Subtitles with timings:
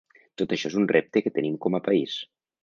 [0.41, 2.17] Tot això és un repte que tenim com a país.